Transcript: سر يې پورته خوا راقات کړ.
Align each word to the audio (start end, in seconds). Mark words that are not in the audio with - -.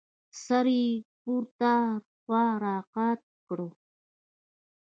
سر 0.45 0.67
يې 0.79 0.87
پورته 1.21 1.73
خوا 2.17 2.43
راقات 2.63 3.21
کړ. 3.47 3.59